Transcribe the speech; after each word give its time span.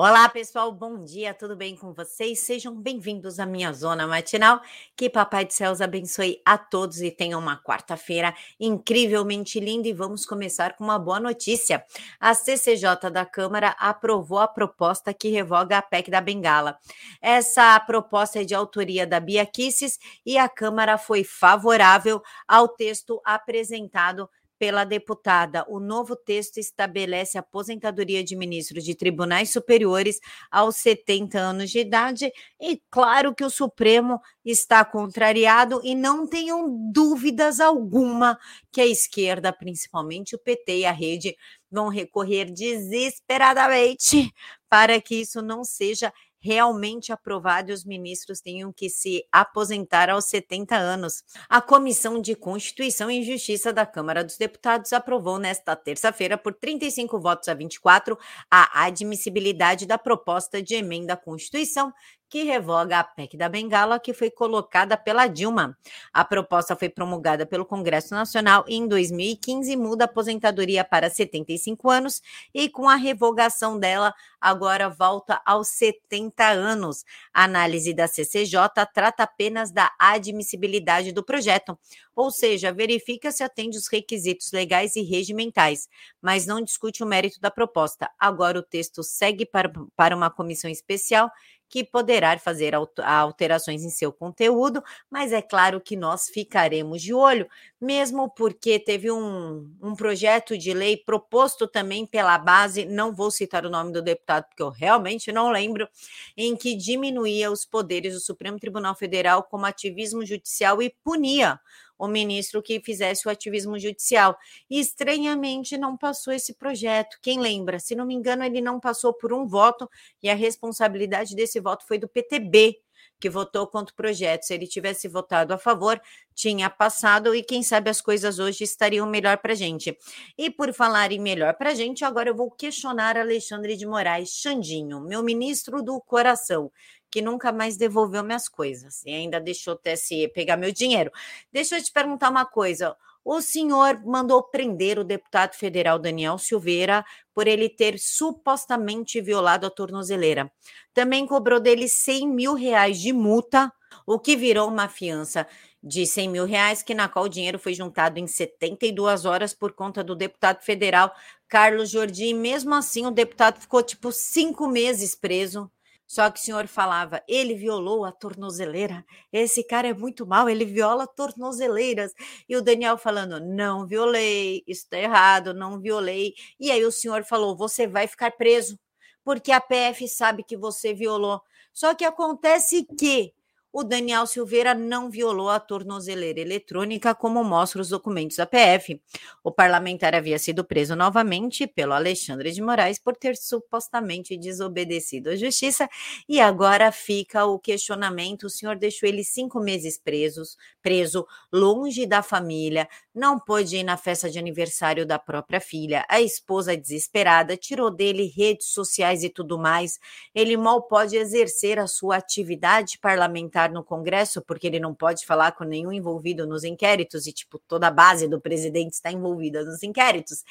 Olá, 0.00 0.28
pessoal, 0.28 0.70
bom 0.70 1.02
dia, 1.02 1.34
tudo 1.34 1.56
bem 1.56 1.74
com 1.74 1.92
vocês? 1.92 2.38
Sejam 2.38 2.72
bem-vindos 2.72 3.40
à 3.40 3.44
minha 3.44 3.72
zona 3.72 4.06
matinal. 4.06 4.60
Que 4.94 5.10
Papai 5.10 5.44
do 5.44 5.52
Céu 5.52 5.72
os 5.72 5.80
abençoe 5.80 6.40
a 6.44 6.56
todos 6.56 7.02
e 7.02 7.10
tenham 7.10 7.40
uma 7.40 7.60
quarta-feira 7.60 8.32
incrivelmente 8.60 9.58
linda. 9.58 9.88
E 9.88 9.92
vamos 9.92 10.24
começar 10.24 10.76
com 10.76 10.84
uma 10.84 11.00
boa 11.00 11.18
notícia. 11.18 11.84
A 12.20 12.32
CCJ 12.32 13.10
da 13.12 13.26
Câmara 13.26 13.70
aprovou 13.70 14.38
a 14.38 14.46
proposta 14.46 15.12
que 15.12 15.30
revoga 15.30 15.78
a 15.78 15.82
PEC 15.82 16.12
da 16.12 16.20
Bengala. 16.20 16.78
Essa 17.20 17.80
proposta 17.80 18.40
é 18.40 18.44
de 18.44 18.54
autoria 18.54 19.04
da 19.04 19.18
Bia 19.18 19.44
Kisses 19.44 19.98
e 20.24 20.38
a 20.38 20.48
Câmara 20.48 20.96
foi 20.96 21.24
favorável 21.24 22.22
ao 22.46 22.68
texto 22.68 23.20
apresentado 23.24 24.30
pela 24.58 24.84
deputada. 24.84 25.64
O 25.68 25.78
novo 25.78 26.16
texto 26.16 26.58
estabelece 26.58 27.38
aposentadoria 27.38 28.24
de 28.24 28.34
ministros 28.34 28.84
de 28.84 28.94
tribunais 28.94 29.50
superiores 29.50 30.18
aos 30.50 30.76
70 30.76 31.38
anos 31.38 31.70
de 31.70 31.78
idade, 31.78 32.32
e 32.60 32.82
claro 32.90 33.34
que 33.34 33.44
o 33.44 33.50
Supremo 33.50 34.20
está 34.44 34.84
contrariado, 34.84 35.80
e 35.84 35.94
não 35.94 36.26
tenham 36.26 36.90
dúvidas 36.92 37.60
alguma 37.60 38.38
que 38.72 38.80
a 38.80 38.86
esquerda, 38.86 39.52
principalmente 39.52 40.34
o 40.34 40.38
PT 40.38 40.78
e 40.78 40.86
a 40.86 40.92
rede, 40.92 41.36
vão 41.70 41.88
recorrer 41.88 42.50
desesperadamente 42.50 44.32
para 44.68 45.00
que 45.00 45.16
isso 45.16 45.40
não 45.42 45.64
seja 45.64 46.12
realmente 46.40 47.12
aprovado 47.12 47.70
e 47.70 47.74
os 47.74 47.84
ministros 47.84 48.40
tenham 48.40 48.72
que 48.72 48.88
se 48.88 49.24
aposentar 49.32 50.08
aos 50.08 50.26
70 50.26 50.76
anos. 50.76 51.24
A 51.48 51.60
Comissão 51.60 52.20
de 52.20 52.34
Constituição 52.34 53.10
e 53.10 53.22
Justiça 53.22 53.72
da 53.72 53.84
Câmara 53.84 54.24
dos 54.24 54.36
Deputados 54.36 54.92
aprovou 54.92 55.38
nesta 55.38 55.74
terça-feira, 55.74 56.38
por 56.38 56.54
35 56.54 57.20
votos 57.20 57.48
a 57.48 57.54
24, 57.54 58.18
a 58.50 58.84
admissibilidade 58.84 59.86
da 59.86 59.98
proposta 59.98 60.62
de 60.62 60.74
emenda 60.74 61.14
à 61.14 61.16
Constituição 61.16 61.92
que 62.28 62.44
revoga 62.44 62.98
a 62.98 63.04
PEC 63.04 63.36
da 63.36 63.48
Bengala, 63.48 63.98
que 63.98 64.12
foi 64.12 64.30
colocada 64.30 64.96
pela 64.96 65.26
Dilma. 65.26 65.76
A 66.12 66.24
proposta 66.24 66.76
foi 66.76 66.88
promulgada 66.88 67.46
pelo 67.46 67.64
Congresso 67.64 68.14
Nacional 68.14 68.64
e, 68.68 68.76
em 68.76 68.86
2015, 68.86 69.74
muda 69.76 70.04
a 70.04 70.06
aposentadoria 70.06 70.84
para 70.84 71.08
75 71.08 71.90
anos 71.90 72.22
e, 72.52 72.68
com 72.68 72.88
a 72.88 72.96
revogação 72.96 73.78
dela, 73.78 74.14
agora 74.40 74.88
volta 74.88 75.40
aos 75.44 75.68
70 75.68 76.46
anos. 76.46 77.04
A 77.32 77.44
análise 77.44 77.94
da 77.94 78.06
CCJ 78.06 78.60
trata 78.92 79.22
apenas 79.22 79.70
da 79.70 79.90
admissibilidade 79.98 81.12
do 81.12 81.24
projeto, 81.24 81.78
ou 82.14 82.30
seja, 82.30 82.72
verifica 82.72 83.30
se 83.32 83.42
atende 83.42 83.78
os 83.78 83.88
requisitos 83.88 84.52
legais 84.52 84.96
e 84.96 85.02
regimentais, 85.02 85.88
mas 86.20 86.46
não 86.46 86.62
discute 86.62 87.02
o 87.02 87.06
mérito 87.06 87.40
da 87.40 87.50
proposta. 87.50 88.10
Agora 88.18 88.58
o 88.58 88.62
texto 88.62 89.02
segue 89.02 89.46
para, 89.46 89.72
para 89.96 90.16
uma 90.16 90.30
comissão 90.30 90.70
especial 90.70 91.30
que 91.68 91.84
poderá 91.84 92.38
fazer 92.38 92.74
alterações 92.74 93.82
em 93.82 93.90
seu 93.90 94.12
conteúdo, 94.12 94.82
mas 95.10 95.32
é 95.32 95.42
claro 95.42 95.80
que 95.80 95.96
nós 95.96 96.28
ficaremos 96.28 97.02
de 97.02 97.12
olho, 97.12 97.48
mesmo 97.80 98.30
porque 98.30 98.78
teve 98.78 99.10
um, 99.10 99.70
um 99.82 99.94
projeto 99.94 100.56
de 100.56 100.72
lei 100.72 100.96
proposto 100.96 101.68
também 101.68 102.06
pela 102.06 102.38
base, 102.38 102.84
não 102.84 103.14
vou 103.14 103.30
citar 103.30 103.66
o 103.66 103.70
nome 103.70 103.92
do 103.92 104.02
deputado, 104.02 104.46
porque 104.48 104.62
eu 104.62 104.70
realmente 104.70 105.30
não 105.30 105.50
lembro, 105.50 105.88
em 106.36 106.56
que 106.56 106.74
diminuía 106.74 107.50
os 107.50 107.64
poderes 107.64 108.14
do 108.14 108.20
Supremo 108.20 108.58
Tribunal 108.58 108.94
Federal 108.94 109.42
como 109.42 109.66
ativismo 109.66 110.24
judicial 110.24 110.82
e 110.82 110.90
punia 111.04 111.60
o 111.98 112.06
ministro 112.06 112.62
que 112.62 112.80
fizesse 112.80 113.26
o 113.26 113.30
ativismo 113.30 113.78
judicial. 113.78 114.36
E 114.70 114.78
estranhamente 114.78 115.76
não 115.76 115.96
passou 115.96 116.32
esse 116.32 116.54
projeto. 116.54 117.18
Quem 117.20 117.40
lembra? 117.40 117.78
Se 117.78 117.94
não 117.94 118.06
me 118.06 118.14
engano, 118.14 118.44
ele 118.44 118.60
não 118.60 118.78
passou 118.78 119.12
por 119.12 119.32
um 119.32 119.46
voto 119.46 119.88
e 120.22 120.30
a 120.30 120.34
responsabilidade 120.34 121.34
desse 121.34 121.58
voto 121.60 121.86
foi 121.86 121.98
do 121.98 122.08
PTB 122.08 122.80
que 123.20 123.28
votou 123.28 123.66
contra 123.66 123.92
o 123.92 123.96
projeto. 123.96 124.42
Se 124.42 124.54
ele 124.54 124.66
tivesse 124.66 125.08
votado 125.08 125.52
a 125.52 125.58
favor, 125.58 126.00
tinha 126.34 126.70
passado 126.70 127.34
e 127.34 127.42
quem 127.42 127.62
sabe 127.62 127.90
as 127.90 128.00
coisas 128.00 128.38
hoje 128.38 128.64
estariam 128.64 129.06
melhor 129.06 129.38
para 129.38 129.52
a 129.52 129.56
gente. 129.56 129.96
E 130.36 130.50
por 130.50 130.72
falar 130.72 131.12
em 131.12 131.18
melhor 131.18 131.54
para 131.54 131.70
a 131.70 131.74
gente, 131.74 132.04
agora 132.04 132.30
eu 132.30 132.34
vou 132.34 132.50
questionar 132.50 133.16
Alexandre 133.16 133.76
de 133.76 133.86
Moraes, 133.86 134.30
Xandinho, 134.30 135.00
meu 135.00 135.22
ministro 135.22 135.82
do 135.82 136.00
coração 136.00 136.70
que 137.10 137.22
nunca 137.22 137.52
mais 137.52 137.76
devolveu 137.76 138.22
minhas 138.22 138.48
coisas 138.48 139.02
e 139.04 139.10
ainda 139.10 139.40
deixou 139.40 139.74
o 139.74 139.78
TSE 139.78 140.28
pegar 140.28 140.56
meu 140.56 140.72
dinheiro. 140.72 141.10
Deixa 141.52 141.78
eu 141.78 141.82
te 141.82 141.92
perguntar 141.92 142.30
uma 142.30 142.44
coisa. 142.44 142.94
O 143.30 143.42
senhor 143.42 144.02
mandou 144.06 144.42
prender 144.42 144.98
o 144.98 145.04
deputado 145.04 145.54
federal 145.54 145.98
Daniel 145.98 146.38
Silveira 146.38 147.04
por 147.34 147.46
ele 147.46 147.68
ter 147.68 147.98
supostamente 147.98 149.20
violado 149.20 149.66
a 149.66 149.70
tornozeleira. 149.70 150.50
Também 150.94 151.26
cobrou 151.26 151.60
dele 151.60 151.90
100 151.90 152.26
mil 152.26 152.54
reais 152.54 152.98
de 152.98 153.12
multa, 153.12 153.70
o 154.06 154.18
que 154.18 154.34
virou 154.34 154.66
uma 154.66 154.88
fiança 154.88 155.46
de 155.82 156.06
100 156.06 156.28
mil 156.30 156.46
reais, 156.46 156.82
que 156.82 156.94
na 156.94 157.06
qual 157.06 157.26
o 157.26 157.28
dinheiro 157.28 157.58
foi 157.58 157.74
juntado 157.74 158.18
em 158.18 158.26
72 158.26 159.26
horas 159.26 159.52
por 159.52 159.74
conta 159.74 160.02
do 160.02 160.16
deputado 160.16 160.62
federal 160.62 161.12
Carlos 161.46 161.90
Jordi. 161.90 162.32
Mesmo 162.32 162.74
assim, 162.74 163.04
o 163.04 163.10
deputado 163.10 163.60
ficou 163.60 163.82
tipo 163.82 164.10
cinco 164.10 164.66
meses 164.66 165.14
preso 165.14 165.70
só 166.08 166.30
que 166.30 166.40
o 166.40 166.42
senhor 166.42 166.66
falava, 166.66 167.22
ele 167.28 167.54
violou 167.54 168.02
a 168.02 168.10
tornozeleira. 168.10 169.04
Esse 169.30 169.62
cara 169.62 169.88
é 169.88 169.92
muito 169.92 170.26
mal, 170.26 170.48
ele 170.48 170.64
viola 170.64 171.06
tornozeleiras. 171.06 172.14
E 172.48 172.56
o 172.56 172.62
Daniel 172.62 172.96
falando, 172.96 173.38
não 173.38 173.86
violei, 173.86 174.64
isso 174.66 174.84
está 174.84 174.98
errado, 174.98 175.52
não 175.52 175.78
violei. 175.78 176.32
E 176.58 176.70
aí 176.70 176.82
o 176.82 176.90
senhor 176.90 177.24
falou, 177.24 177.54
você 177.54 177.86
vai 177.86 178.06
ficar 178.06 178.30
preso, 178.30 178.78
porque 179.22 179.52
a 179.52 179.60
PF 179.60 180.08
sabe 180.08 180.42
que 180.42 180.56
você 180.56 180.94
violou. 180.94 181.42
Só 181.74 181.94
que 181.94 182.06
acontece 182.06 182.86
que 182.98 183.34
o 183.72 183.84
Daniel 183.84 184.26
Silveira 184.26 184.74
não 184.74 185.10
violou 185.10 185.50
a 185.50 185.60
tornozeleira 185.60 186.40
eletrônica, 186.40 187.14
como 187.14 187.44
mostram 187.44 187.82
os 187.82 187.90
documentos 187.90 188.36
da 188.36 188.46
PF. 188.46 189.00
O 189.44 189.52
parlamentar 189.52 190.14
havia 190.14 190.38
sido 190.38 190.64
preso 190.64 190.96
novamente 190.96 191.66
pelo 191.66 191.92
Alexandre 191.92 192.50
de 192.50 192.62
Moraes 192.62 192.98
por 192.98 193.16
ter 193.16 193.36
supostamente 193.36 194.36
desobedecido 194.36 195.30
à 195.30 195.36
justiça, 195.36 195.88
e 196.28 196.40
agora 196.40 196.90
fica 196.90 197.44
o 197.44 197.58
questionamento: 197.58 198.44
o 198.44 198.50
senhor 198.50 198.76
deixou 198.76 199.08
ele 199.08 199.22
cinco 199.22 199.60
meses 199.60 199.98
presos, 199.98 200.56
preso, 200.80 201.26
longe 201.52 202.06
da 202.06 202.22
família, 202.22 202.88
não 203.14 203.38
pôde 203.38 203.76
ir 203.76 203.84
na 203.84 203.96
festa 203.96 204.30
de 204.30 204.38
aniversário 204.38 205.04
da 205.04 205.18
própria 205.18 205.60
filha. 205.60 206.06
A 206.08 206.20
esposa 206.20 206.76
desesperada 206.76 207.56
tirou 207.56 207.90
dele 207.90 208.32
redes 208.34 208.68
sociais 208.68 209.22
e 209.22 209.28
tudo 209.28 209.58
mais. 209.58 209.98
Ele 210.34 210.56
mal 210.56 210.82
pode 210.82 211.16
exercer 211.16 211.78
a 211.78 211.86
sua 211.86 212.16
atividade 212.16 212.98
parlamentar 212.98 213.57
no 213.66 213.82
Congresso, 213.82 214.42
porque 214.42 214.66
ele 214.66 214.78
não 214.78 214.94
pode 214.94 215.26
falar 215.26 215.52
com 215.52 215.64
nenhum 215.64 215.92
envolvido 215.92 216.46
nos 216.46 216.62
inquéritos, 216.62 217.26
e, 217.26 217.32
tipo, 217.32 217.58
toda 217.66 217.88
a 217.88 217.90
base 217.90 218.28
do 218.28 218.40
presidente 218.40 218.92
está 218.92 219.10
envolvida 219.10 219.64
nos 219.64 219.82
inquéritos. 219.82 220.44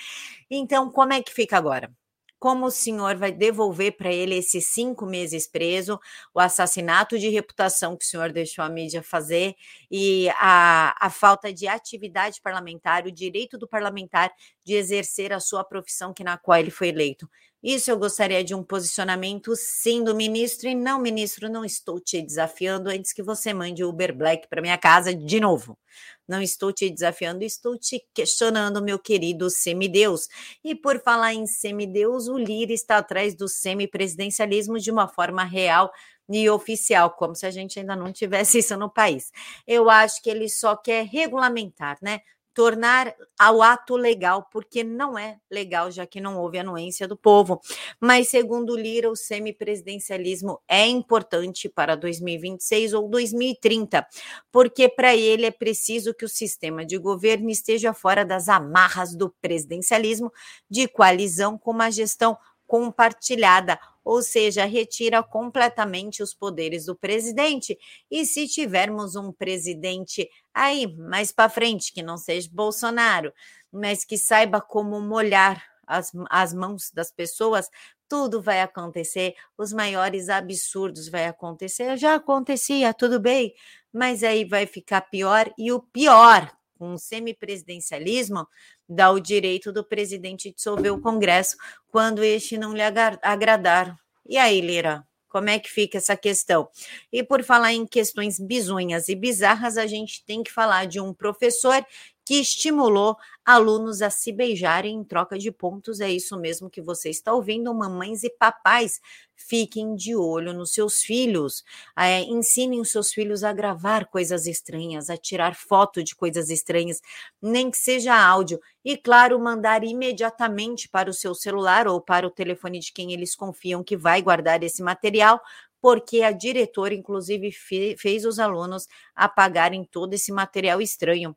Então, 0.50 0.92
como 0.92 1.14
é 1.14 1.22
que 1.22 1.32
fica 1.34 1.56
agora? 1.58 1.92
Como 2.40 2.66
o 2.66 2.72
senhor 2.72 3.16
vai 3.16 3.32
devolver 3.32 3.98
para 3.98 4.12
ele 4.12 4.36
esses 4.36 4.68
cinco 4.68 5.06
meses 5.06 5.48
preso, 5.48 6.00
o 6.34 6.40
assassinato 6.40 7.18
de 7.18 7.30
reputação 7.30 7.96
que 7.98 8.06
o 8.06 8.08
senhor 8.08 8.32
deixou 8.32 8.64
a 8.64 8.70
mídia 8.70 9.02
fazer 9.02 9.56
e 9.90 10.30
a, 10.40 10.96
a 11.00 11.10
falta 11.10 11.52
de 11.52 11.68
atividade 11.68 12.42
parlamentar, 12.42 13.06
o 13.06 13.12
direito 13.12 13.58
do 13.58 13.68
parlamentar 13.68 14.32
de 14.64 14.74
exercer 14.74 15.34
a 15.34 15.40
sua 15.40 15.64
profissão 15.64 16.14
que 16.14 16.24
na 16.24 16.38
qual 16.38 16.60
ele 16.60 16.72
foi 16.72 16.90
eleito. 16.90 17.30
Isso 17.62 17.90
eu 17.90 17.98
gostaria 17.98 18.44
de 18.44 18.54
um 18.54 18.64
posicionamento 18.64 19.56
sim 19.56 20.04
do 20.04 20.16
ministro 20.16 20.70
e 20.70 20.76
não, 20.76 21.00
ministro, 21.02 21.50
não 21.50 21.66
estou 21.66 22.00
te 22.00 22.22
desafiando 22.22 22.90
antes 22.90 23.12
que 23.12 23.24
você 23.24 23.52
mande 23.52 23.84
o 23.84 23.90
Uber 23.90 24.16
Black 24.16 24.48
para 24.48 24.62
minha 24.62 24.78
casa 24.78 25.14
de 25.14 25.40
novo. 25.40 25.78
Não 26.28 26.42
estou 26.42 26.74
te 26.74 26.90
desafiando, 26.90 27.44
estou 27.44 27.78
te 27.78 28.04
questionando, 28.14 28.84
meu 28.84 29.00
querido 29.00 29.50
semideus. 29.50 30.28
E 30.64 30.76
por 30.76 31.00
falar 31.02 31.34
em 31.34 31.48
semideus, 31.48 32.28
o 32.28 32.38
Lira 32.38 32.74
está 32.74 32.98
atrás 32.98 33.36
do 33.36 33.48
semipresidencialismo 33.48 34.80
de 34.80 34.92
uma 34.92 35.08
forma 35.08 35.44
real 35.44 35.92
e 36.30 36.50
oficial, 36.50 37.12
como 37.12 37.36
se 37.36 37.46
a 37.46 37.52
gente 37.52 37.80
ainda 37.80 37.96
não 37.96 38.12
tivesse 38.12 38.60
isso 38.60 38.76
no 38.78 38.90
país. 38.92 39.32
Eu 39.66 39.90
acho 39.90 40.22
que 40.22 40.30
ele 40.30 40.50
só 40.50 40.76
quer 40.76 41.06
regulamentar, 41.06 41.98
né? 42.02 42.20
Tornar 42.58 43.14
ao 43.38 43.62
ato 43.62 43.96
legal, 43.96 44.50
porque 44.52 44.84
não 44.84 45.16
é 45.16 45.38
legal, 45.48 45.92
já 45.92 46.08
que 46.08 46.20
não 46.20 46.40
houve 46.40 46.58
anuência 46.58 47.08
do 47.08 47.16
povo. 47.16 47.62
Mas, 48.02 48.30
segundo 48.30 48.76
Lira, 48.76 49.12
o 49.12 49.16
semipresidencialismo 49.16 50.60
é 50.68 50.88
importante 50.88 51.70
para 51.70 51.96
2026 51.96 52.94
ou 52.94 53.08
2030, 53.08 54.08
porque 54.52 54.90
para 54.90 55.16
ele 55.16 55.46
é 55.46 55.52
preciso 55.52 56.16
que 56.16 56.26
o 56.26 56.30
sistema 56.30 56.84
de 56.84 56.98
governo 56.98 57.52
esteja 57.52 57.94
fora 57.94 58.26
das 58.26 58.50
amarras 58.50 59.16
do 59.16 59.30
presidencialismo 59.40 60.34
de 60.68 60.88
coalizão 60.88 61.60
com 61.60 61.70
uma 61.70 61.92
gestão 61.92 62.36
compartilhada 62.66 63.80
ou 64.08 64.22
seja, 64.22 64.64
retira 64.64 65.22
completamente 65.22 66.24
os 66.24 66.34
poderes 66.34 66.86
do 66.86 66.96
presidente. 66.96 67.78
E 68.10 68.26
se 68.26 68.48
tivermos 68.48 69.18
um 69.18 69.34
presidente 69.34 70.30
aí 70.54 70.88
mais 70.96 71.34
para 71.34 71.50
frente, 71.50 71.92
que 71.92 72.02
não 72.02 72.18
seja 72.18 72.48
Bolsonaro, 72.50 73.34
mas 73.70 74.06
que 74.06 74.18
saiba 74.18 74.62
como 74.62 75.02
molhar 75.02 75.62
as, 75.86 76.14
as 76.30 76.54
mãos 76.54 76.90
das 76.90 77.12
pessoas, 77.12 77.70
tudo 78.08 78.42
vai 78.42 78.62
acontecer, 78.62 79.36
os 79.58 79.74
maiores 79.74 80.30
absurdos 80.30 81.10
vai 81.10 81.26
acontecer. 81.26 81.98
Já 81.98 82.16
acontecia, 82.16 82.94
tudo 82.94 83.20
bem, 83.20 83.54
mas 83.92 84.24
aí 84.24 84.46
vai 84.46 84.66
ficar 84.66 85.02
pior 85.02 85.52
e 85.58 85.70
o 85.70 85.82
pior, 85.82 86.50
com 86.78 86.94
o 86.94 86.98
semipresidencialismo, 86.98 88.48
dá 88.88 89.12
o 89.12 89.20
direito 89.20 89.72
do 89.72 89.84
presidente 89.84 90.54
dissolver 90.54 90.94
o 90.94 91.02
Congresso 91.02 91.58
quando 91.88 92.24
este 92.24 92.58
não 92.58 92.74
lhe 92.74 92.82
agradar. 92.82 93.98
E 94.26 94.38
aí, 94.38 94.62
Lira, 94.62 95.06
como 95.30 95.50
é 95.50 95.60
que 95.60 95.70
fica 95.70 95.98
essa 95.98 96.16
questão? 96.16 96.70
E 97.12 97.24
por 97.24 97.44
falar 97.44 97.74
em 97.74 97.86
questões 97.86 98.40
bizonhas 98.40 99.10
e 99.10 99.16
bizarras, 99.16 99.78
a 99.78 99.86
gente 99.86 100.24
tem 100.26 100.42
que 100.42 100.52
falar 100.52 100.86
de 100.86 101.00
um 101.00 101.14
professor 101.14 101.86
que 102.26 102.42
estimulou 102.42 103.16
alunos 103.46 104.02
a 104.02 104.10
se 104.10 104.34
beijarem 104.34 104.96
em 104.96 105.04
troca 105.04 105.38
de 105.38 105.50
pontos. 105.50 106.02
É 106.02 106.10
isso 106.12 106.38
mesmo 106.38 106.70
que 106.70 106.82
você 106.82 107.10
está 107.10 107.34
ouvindo, 107.34 107.74
mamães 107.74 108.24
e 108.24 108.30
papais. 108.30 109.00
Fiquem 109.38 109.96
de 109.96 110.16
olho 110.16 110.52
nos 110.52 110.74
seus 110.74 111.02
filhos. 111.02 111.64
É, 111.96 112.22
ensinem 112.22 112.82
os 112.82 112.92
seus 112.92 113.14
filhos 113.14 113.44
a 113.44 113.54
gravar 113.54 114.08
coisas 114.08 114.48
estranhas, 114.48 115.10
a 115.10 115.16
tirar 115.16 115.56
foto 115.56 116.04
de 116.04 116.16
coisas 116.16 116.50
estranhas, 116.50 117.02
nem 117.42 117.70
que 117.70 117.78
seja 117.78 118.16
áudio. 118.16 118.60
E, 118.84 118.98
claro, 118.98 119.40
mandar 119.40 119.84
imediatamente 119.84 120.90
para 120.90 121.10
o 121.10 121.14
seu 121.14 121.36
celular 121.36 121.88
ou 121.88 122.02
para 122.02 122.26
o 122.26 122.32
telefone 122.32 122.80
de 122.80 122.92
quem 122.92 123.14
eles 123.14 123.36
confiam 123.36 123.84
que 123.84 123.96
vai 123.96 124.22
guardar 124.22 124.64
esse 124.64 124.82
material, 124.82 125.40
porque 125.80 126.24
a 126.24 126.32
diretora, 126.32 126.94
inclusive, 126.94 127.52
fez 127.52 128.26
os 128.26 128.40
alunos 128.40 128.88
apagarem 129.16 129.84
todo 129.86 130.14
esse 130.14 130.32
material 130.32 130.82
estranho. 130.82 131.36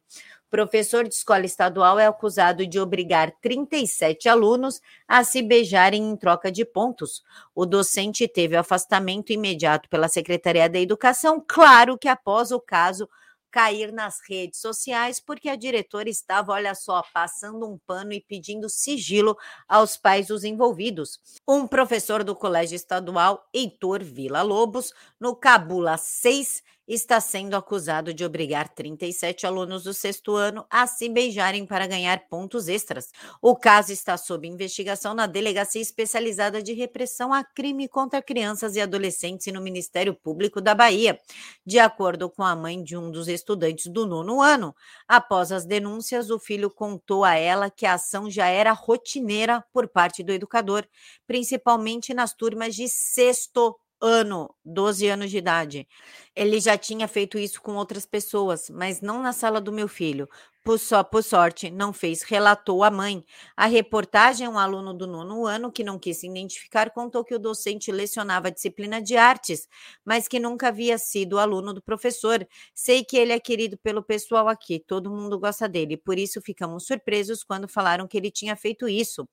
Professor 0.50 1.06
de 1.06 1.14
escola 1.14 1.46
estadual 1.46 1.96
é 1.96 2.06
acusado 2.06 2.66
de 2.66 2.80
obrigar 2.80 3.30
37 3.40 4.28
alunos 4.28 4.80
a 5.06 5.22
se 5.22 5.42
beijarem 5.42 6.02
em 6.02 6.16
troca 6.16 6.50
de 6.50 6.64
pontos. 6.64 7.22
O 7.54 7.64
docente 7.64 8.26
teve 8.26 8.56
afastamento 8.56 9.32
imediato 9.32 9.88
pela 9.88 10.08
Secretaria 10.08 10.68
da 10.68 10.80
Educação, 10.80 11.42
claro 11.46 11.96
que 11.96 12.08
após 12.08 12.50
o 12.50 12.58
caso 12.58 13.08
cair 13.50 13.92
nas 13.92 14.20
redes 14.28 14.60
sociais, 14.60 15.20
porque 15.20 15.48
a 15.48 15.56
diretora 15.56 16.08
estava, 16.08 16.52
olha 16.52 16.74
só, 16.74 17.02
passando 17.12 17.68
um 17.68 17.78
pano 17.78 18.12
e 18.12 18.20
pedindo 18.20 18.68
sigilo 18.68 19.36
aos 19.68 19.96
pais 19.96 20.28
dos 20.28 20.44
envolvidos. 20.44 21.20
Um 21.46 21.66
professor 21.66 22.22
do 22.22 22.34
Colégio 22.34 22.76
Estadual, 22.76 23.48
Heitor 23.52 24.02
Vila 24.02 24.42
Lobos, 24.42 24.92
no 25.18 25.34
Cabula 25.34 25.96
6, 25.96 26.62
está 26.94 27.20
sendo 27.20 27.54
acusado 27.54 28.12
de 28.12 28.24
obrigar 28.24 28.68
37 28.68 29.46
alunos 29.46 29.84
do 29.84 29.94
sexto 29.94 30.34
ano 30.34 30.66
a 30.68 30.88
se 30.88 31.08
beijarem 31.08 31.64
para 31.64 31.86
ganhar 31.86 32.26
pontos 32.28 32.66
extras. 32.66 33.12
O 33.40 33.54
caso 33.54 33.92
está 33.92 34.16
sob 34.16 34.48
investigação 34.48 35.14
na 35.14 35.28
Delegacia 35.28 35.80
Especializada 35.80 36.60
de 36.60 36.72
Repressão 36.72 37.32
a 37.32 37.44
Crime 37.44 37.86
contra 37.86 38.20
Crianças 38.20 38.74
e 38.74 38.80
Adolescentes 38.80 39.46
e 39.46 39.52
no 39.52 39.60
Ministério 39.60 40.12
Público 40.14 40.60
da 40.60 40.74
Bahia, 40.74 41.16
de 41.64 41.78
acordo 41.78 42.28
com 42.28 42.42
a 42.42 42.56
mãe 42.56 42.82
de 42.82 42.96
um 42.96 43.08
dos 43.08 43.28
estudantes 43.28 43.86
do 43.86 44.04
nono 44.04 44.42
ano. 44.42 44.74
Após 45.06 45.52
as 45.52 45.64
denúncias, 45.64 46.28
o 46.28 46.40
filho 46.40 46.68
contou 46.68 47.24
a 47.24 47.36
ela 47.36 47.70
que 47.70 47.86
a 47.86 47.94
ação 47.94 48.28
já 48.28 48.48
era 48.48 48.72
rotineira 48.72 49.64
por 49.72 49.86
parte 49.86 50.24
do 50.24 50.32
educador, 50.32 50.84
principalmente 51.24 52.12
nas 52.12 52.34
turmas 52.34 52.74
de 52.74 52.88
sexto 52.88 53.78
ano, 54.00 54.54
12 54.64 55.08
anos 55.08 55.30
de 55.30 55.38
idade. 55.38 55.88
Ele 56.34 56.60
já 56.60 56.76
tinha 56.78 57.06
feito 57.08 57.38
isso 57.38 57.60
com 57.62 57.74
outras 57.76 58.06
pessoas, 58.06 58.70
mas 58.70 59.00
não 59.00 59.22
na 59.22 59.32
sala 59.32 59.60
do 59.60 59.72
meu 59.72 59.88
filho. 59.88 60.28
Por, 60.62 60.78
só, 60.78 61.02
por 61.02 61.24
sorte, 61.24 61.70
não 61.70 61.90
fez, 61.90 62.20
relatou 62.20 62.84
a 62.84 62.90
mãe. 62.90 63.24
A 63.56 63.64
reportagem, 63.64 64.46
um 64.46 64.58
aluno 64.58 64.92
do 64.92 65.06
nono 65.06 65.46
ano 65.46 65.72
que 65.72 65.82
não 65.82 65.98
quis 65.98 66.18
se 66.18 66.28
identificar, 66.28 66.90
contou 66.90 67.24
que 67.24 67.34
o 67.34 67.38
docente 67.38 67.90
lecionava 67.90 68.48
a 68.48 68.50
disciplina 68.50 69.00
de 69.00 69.16
artes, 69.16 69.66
mas 70.04 70.28
que 70.28 70.38
nunca 70.38 70.68
havia 70.68 70.98
sido 70.98 71.38
aluno 71.38 71.72
do 71.72 71.80
professor. 71.80 72.46
Sei 72.74 73.02
que 73.02 73.16
ele 73.16 73.32
é 73.32 73.40
querido 73.40 73.78
pelo 73.78 74.02
pessoal 74.02 74.48
aqui, 74.48 74.78
todo 74.78 75.10
mundo 75.10 75.38
gosta 75.38 75.66
dele, 75.66 75.96
por 75.96 76.18
isso 76.18 76.42
ficamos 76.42 76.86
surpresos 76.86 77.42
quando 77.42 77.66
falaram 77.66 78.06
que 78.06 78.18
ele 78.18 78.30
tinha 78.30 78.54
feito 78.54 78.86
isso. 78.86 79.26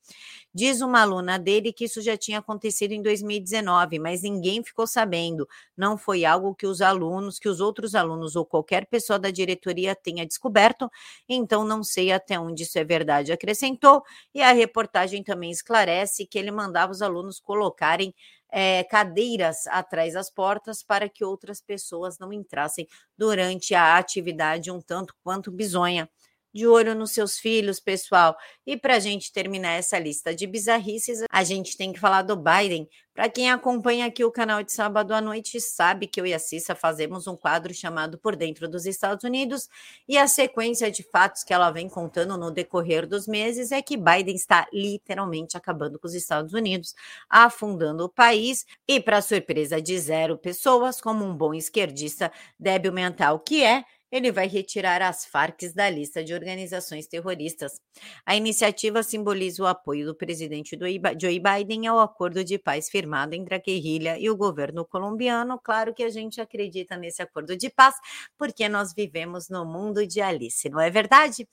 Diz 0.54 0.80
uma 0.82 1.02
aluna 1.02 1.38
dele 1.38 1.74
que 1.74 1.84
isso 1.86 2.02
já 2.02 2.16
tinha 2.16 2.40
acontecido 2.40 2.94
em 2.94 3.02
2019, 3.02 4.00
mas 4.00 4.22
ninguém 4.22 4.64
ficou 4.64 4.88
sabendo. 4.88 5.46
Não 5.76 5.98
foi 5.98 6.24
algo 6.24 6.56
que 6.56 6.66
os 6.66 6.82
alunos, 6.82 7.38
que 7.38 7.50
os 7.50 7.60
outros 7.60 7.96
alunos 7.96 8.38
ou 8.38 8.46
qualquer 8.46 8.86
pessoa 8.88 9.20
da 9.20 9.30
diretoria 9.30 9.94
tenha 9.94 10.26
descoberto 10.26 10.90
então 11.30 11.66
não 11.66 11.84
sei 11.84 12.12
até 12.12 12.40
onde 12.40 12.64
isso 12.64 12.78
é 12.80 12.84
verdade, 12.84 13.32
acrescentou. 13.32 14.04
E 14.34 14.42
a 14.42 14.52
reportagem 14.52 15.24
também 15.24 15.52
esclarece 15.52 16.26
que 16.26 16.38
ele 16.38 16.52
mandava 16.52 16.92
os 16.92 17.02
alunos 17.02 17.40
colocarem 17.40 18.14
é, 18.52 18.84
cadeiras 18.86 19.68
atrás 19.68 20.14
das 20.14 20.30
portas 20.30 20.82
para 20.84 21.10
que 21.10 21.24
outras 21.24 21.62
pessoas 21.62 22.18
não 22.18 22.32
entrassem 22.32 22.88
durante 23.18 23.76
a 23.76 23.98
atividade 23.98 24.72
um 24.72 24.80
tanto 24.82 25.14
quanto 25.24 25.52
bizonha 25.52 26.10
de 26.57 26.68
olho 26.68 26.95
nos 26.95 27.12
seus 27.12 27.38
filhos, 27.38 27.80
pessoal. 27.80 28.36
E 28.65 28.75
para 28.75 28.95
a 28.95 29.00
gente 29.00 29.31
terminar 29.31 29.74
essa 29.74 30.00
lista 30.00 30.33
de 30.33 30.48
bizarrices, 30.48 31.24
a 31.31 31.44
gente 31.44 31.77
tem 31.77 31.94
que 31.94 32.00
falar 32.00 32.24
do 32.24 32.36
Biden. 32.36 32.89
Para 33.13 33.30
quem 33.30 33.50
acompanha 33.50 34.06
aqui 34.06 34.24
o 34.24 34.31
canal 34.31 34.62
de 34.62 34.71
sábado 34.71 35.12
à 35.12 35.19
noite, 35.19 35.59
sabe 35.59 36.06
que 36.06 36.21
eu 36.21 36.25
e 36.25 36.36
a 36.36 36.39
Cissa 36.39 36.75
fazemos 36.75 37.25
um 37.25 37.36
quadro 37.36 37.74
chamado 37.74 38.18
Por 38.18 38.36
Dentro 38.36 38.68
dos 38.68 38.86
Estados 38.86 39.24
Unidos 39.24 39.68
e 40.07 40.18
a 40.18 40.27
sequência 40.27 40.92
de 40.92 41.01
fatos 41.01 41.44
que 41.44 41.51
ela 41.51 41.71
vem 41.71 41.89
contando 41.89 42.38
no 42.38 42.51
decorrer 42.51 43.07
dos 43.07 43.27
meses 43.27 43.71
é 43.71 43.81
que 43.81 43.98
Biden 43.98 44.36
está 44.36 44.68
literalmente 44.71 45.57
acabando 45.57 45.98
com 45.98 46.07
os 46.07 46.13
Estados 46.13 46.54
Unidos, 46.54 46.94
afundando 47.27 48.04
o 48.06 48.09
país 48.09 48.65
e, 48.88 49.00
para 49.00 49.21
surpresa 49.21 49.81
de 49.81 49.98
zero 50.00 50.38
pessoas, 50.38 51.01
como 51.01 51.25
um 51.25 51.36
bom 51.36 51.56
esquerdista 51.56 52.31
débil 52.59 52.94
mental 52.94 53.39
que 53.39 53.63
é, 53.63 53.83
ele 54.12 54.31
vai 54.31 54.48
retirar 54.48 55.01
as 55.01 55.25
Farc 55.25 55.62
da 55.74 55.89
lista 55.89 56.24
de 56.24 56.33
organizações 56.33 57.07
terroristas. 57.07 57.81
A 58.25 58.36
iniciativa 58.36 59.04
simboliza 59.04 59.63
o 59.63 59.68
apoio 59.68 60.06
do 60.06 60.15
presidente 60.15 60.77
Joe 61.19 61.39
Biden 61.39 61.88
ao 61.88 62.00
acordo 62.00 62.44
de 62.44 62.57
paz 62.57 62.89
firmado 62.89 63.36
entre 63.36 63.56
a 63.56 63.59
guerrilha 63.59 64.18
e 64.18 64.30
o 64.30 64.38
governo 64.38 64.86
colombiano. 64.86 65.59
Claro 65.59 65.94
que 65.94 66.04
a 66.04 66.09
gente 66.09 66.40
acredita 66.40 66.95
nesse 66.95 67.21
acordo 67.21 67.57
de 67.57 67.69
paz, 67.69 67.95
porque 68.37 68.69
nós 68.69 68.94
vivemos 68.94 69.49
no 69.49 69.66
mundo 69.66 70.06
de 70.06 70.21
Alice, 70.21 70.69
não 70.69 70.80
é 70.80 70.90
verdade? 70.90 71.47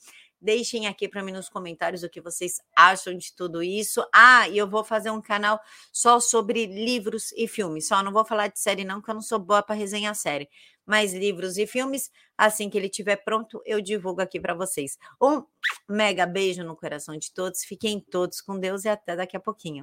Deixem 0.44 0.86
aqui 0.86 1.08
para 1.08 1.22
mim 1.22 1.32
nos 1.32 1.48
comentários 1.48 2.02
o 2.02 2.08
que 2.10 2.20
vocês 2.20 2.60
acham 2.76 3.16
de 3.16 3.34
tudo 3.34 3.62
isso. 3.62 4.04
Ah, 4.14 4.46
e 4.46 4.58
eu 4.58 4.68
vou 4.68 4.84
fazer 4.84 5.10
um 5.10 5.22
canal 5.22 5.58
só 5.90 6.20
sobre 6.20 6.66
livros 6.66 7.32
e 7.32 7.48
filmes. 7.48 7.88
Só 7.88 8.02
não 8.02 8.12
vou 8.12 8.26
falar 8.26 8.48
de 8.48 8.60
série, 8.60 8.84
não, 8.84 8.96
porque 8.96 9.10
eu 9.10 9.14
não 9.14 9.22
sou 9.22 9.38
boa 9.38 9.62
para 9.62 9.74
resenhar 9.74 10.14
série. 10.14 10.46
Mas 10.86 11.14
livros 11.14 11.56
e 11.56 11.66
filmes, 11.66 12.10
assim 12.36 12.68
que 12.68 12.76
ele 12.76 12.86
estiver 12.88 13.16
pronto, 13.16 13.62
eu 13.64 13.80
divulgo 13.80 14.20
aqui 14.20 14.38
para 14.38 14.54
vocês. 14.54 14.98
Um 15.20 15.42
mega 15.88 16.26
beijo 16.26 16.62
no 16.62 16.76
coração 16.76 17.16
de 17.16 17.32
todos. 17.32 17.64
Fiquem 17.64 18.00
todos 18.00 18.40
com 18.40 18.58
Deus 18.58 18.84
e 18.84 18.88
até 18.88 19.16
daqui 19.16 19.36
a 19.36 19.40
pouquinho. 19.40 19.72